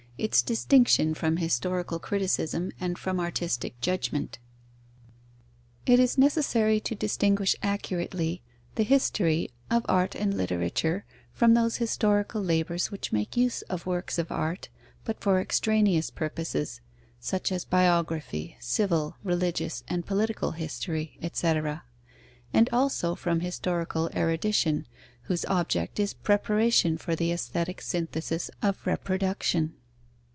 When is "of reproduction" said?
28.61-29.73